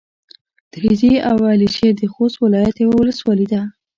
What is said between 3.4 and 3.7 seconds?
ده.